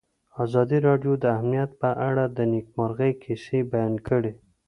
ازادي 0.43 0.77
راډیو 0.87 1.13
د 1.23 1.25
امنیت 1.37 1.71
په 1.81 1.89
اړه 2.07 2.23
د 2.37 2.37
نېکمرغۍ 2.51 3.11
کیسې 3.23 3.59
بیان 3.71 3.93
کړې. 4.07 4.31